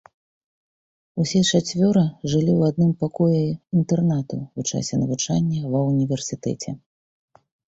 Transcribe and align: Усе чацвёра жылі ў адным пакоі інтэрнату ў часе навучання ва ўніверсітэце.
Усе 1.23 1.41
чацвёра 1.49 2.01
жылі 2.31 2.51
ў 2.55 2.61
адным 2.73 2.91
пакоі 3.03 3.43
інтэрнату 3.81 4.37
ў 4.41 4.59
часе 4.73 4.93
навучання 5.03 5.59
ва 5.75 5.79
ўніверсітэце. 5.91 6.71